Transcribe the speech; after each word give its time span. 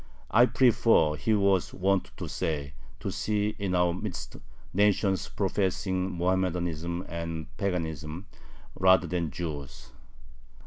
"I 0.31 0.47
prefer," 0.47 1.13
he 1.15 1.35
was 1.35 1.75
wont 1.75 2.09
to 2.17 2.27
say, 2.27 2.73
"to 3.01 3.11
see 3.11 3.49
in 3.59 3.75
our 3.75 3.93
midst 3.93 4.35
nations 4.73 5.29
professing 5.29 6.13
Mohammedanism 6.13 7.05
and 7.07 7.55
paganism 7.57 8.25
rather 8.73 9.05
than 9.05 9.29
Jews. 9.29 9.91